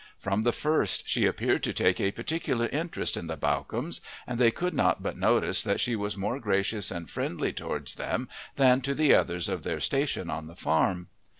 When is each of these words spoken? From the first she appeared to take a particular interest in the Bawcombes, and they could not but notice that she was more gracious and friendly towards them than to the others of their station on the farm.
From 0.17 0.41
the 0.41 0.51
first 0.51 1.07
she 1.07 1.27
appeared 1.27 1.61
to 1.61 1.73
take 1.73 2.01
a 2.01 2.09
particular 2.09 2.65
interest 2.69 3.15
in 3.15 3.27
the 3.27 3.37
Bawcombes, 3.37 4.01
and 4.25 4.39
they 4.39 4.49
could 4.49 4.73
not 4.73 5.03
but 5.03 5.15
notice 5.15 5.61
that 5.61 5.79
she 5.79 5.95
was 5.95 6.17
more 6.17 6.39
gracious 6.39 6.89
and 6.89 7.07
friendly 7.07 7.53
towards 7.53 7.93
them 7.93 8.27
than 8.55 8.81
to 8.81 8.95
the 8.95 9.13
others 9.13 9.47
of 9.47 9.61
their 9.61 9.79
station 9.79 10.27
on 10.31 10.47
the 10.47 10.55
farm. 10.55 11.09